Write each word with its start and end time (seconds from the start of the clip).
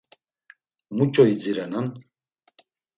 Muç̌o 0.95 1.23
idzirenan? 1.31 1.87